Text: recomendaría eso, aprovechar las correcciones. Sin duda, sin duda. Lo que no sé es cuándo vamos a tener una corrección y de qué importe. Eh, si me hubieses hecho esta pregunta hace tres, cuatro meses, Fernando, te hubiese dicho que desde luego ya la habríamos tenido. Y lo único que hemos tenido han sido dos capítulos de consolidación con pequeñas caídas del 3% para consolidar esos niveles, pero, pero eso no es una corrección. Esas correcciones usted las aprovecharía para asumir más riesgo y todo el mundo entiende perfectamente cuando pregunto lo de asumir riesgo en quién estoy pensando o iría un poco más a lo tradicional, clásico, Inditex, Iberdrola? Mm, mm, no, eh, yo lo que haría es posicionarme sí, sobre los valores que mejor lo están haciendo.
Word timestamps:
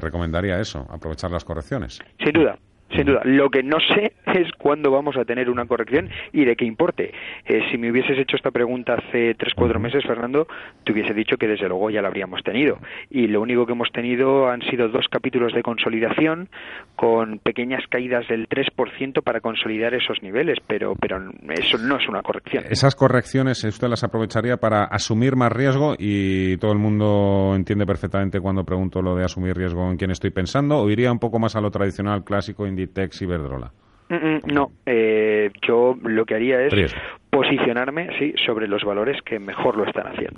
recomendaría 0.00 0.60
eso, 0.60 0.86
aprovechar 0.90 1.30
las 1.30 1.44
correcciones. 1.44 1.98
Sin 2.18 2.32
duda, 2.32 2.58
sin 2.94 3.06
duda. 3.06 3.22
Lo 3.24 3.50
que 3.50 3.62
no 3.62 3.78
sé 3.80 4.12
es 4.26 4.50
cuándo 4.58 4.90
vamos 4.90 5.16
a 5.16 5.24
tener 5.24 5.50
una 5.50 5.66
corrección 5.66 6.08
y 6.32 6.44
de 6.44 6.56
qué 6.56 6.64
importe. 6.64 7.12
Eh, 7.44 7.60
si 7.70 7.78
me 7.78 7.90
hubieses 7.90 8.18
hecho 8.18 8.36
esta 8.36 8.50
pregunta 8.50 8.94
hace 8.94 9.34
tres, 9.34 9.52
cuatro 9.54 9.80
meses, 9.80 10.04
Fernando, 10.06 10.46
te 10.84 10.92
hubiese 10.92 11.14
dicho 11.14 11.36
que 11.36 11.48
desde 11.48 11.68
luego 11.68 11.90
ya 11.90 12.02
la 12.02 12.08
habríamos 12.08 12.42
tenido. 12.42 12.78
Y 13.10 13.26
lo 13.26 13.40
único 13.40 13.66
que 13.66 13.72
hemos 13.72 13.90
tenido 13.92 14.48
han 14.48 14.62
sido 14.62 14.88
dos 14.88 15.06
capítulos 15.10 15.52
de 15.52 15.62
consolidación 15.62 16.48
con 16.96 17.38
pequeñas 17.38 17.82
caídas 17.88 18.26
del 18.28 18.48
3% 18.48 19.22
para 19.22 19.40
consolidar 19.40 19.94
esos 19.94 20.22
niveles, 20.22 20.58
pero, 20.66 20.94
pero 21.00 21.18
eso 21.50 21.78
no 21.78 21.96
es 21.96 22.08
una 22.08 22.22
corrección. 22.22 22.64
Esas 22.70 22.94
correcciones 22.94 23.64
usted 23.64 23.88
las 23.88 24.04
aprovecharía 24.04 24.56
para 24.58 24.84
asumir 24.84 25.36
más 25.36 25.52
riesgo 25.52 25.94
y 25.98 26.56
todo 26.58 26.72
el 26.72 26.78
mundo 26.78 27.54
entiende 27.54 27.86
perfectamente 27.86 28.40
cuando 28.40 28.64
pregunto 28.64 29.02
lo 29.02 29.16
de 29.16 29.24
asumir 29.24 29.56
riesgo 29.56 29.90
en 29.90 29.96
quién 29.96 30.10
estoy 30.10 30.30
pensando 30.30 30.78
o 30.78 30.90
iría 30.90 31.10
un 31.10 31.18
poco 31.18 31.38
más 31.38 31.56
a 31.56 31.60
lo 31.60 31.70
tradicional, 31.70 32.24
clásico, 32.24 32.66
Inditex, 32.82 33.22
Iberdrola? 33.22 33.72
Mm, 34.08 34.14
mm, 34.14 34.40
no, 34.52 34.72
eh, 34.84 35.50
yo 35.66 35.96
lo 36.02 36.24
que 36.26 36.34
haría 36.34 36.60
es 36.62 36.94
posicionarme 37.30 38.10
sí, 38.18 38.34
sobre 38.44 38.68
los 38.68 38.84
valores 38.84 39.22
que 39.22 39.38
mejor 39.38 39.76
lo 39.76 39.86
están 39.86 40.06
haciendo. 40.06 40.30